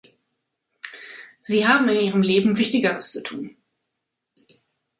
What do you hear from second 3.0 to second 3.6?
zu tun.